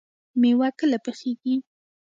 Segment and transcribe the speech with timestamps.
[0.39, 1.55] مېوه کله پخیږي؟